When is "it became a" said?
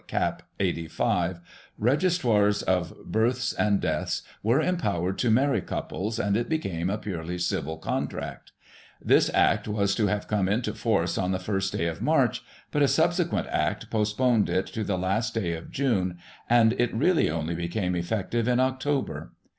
6.35-6.97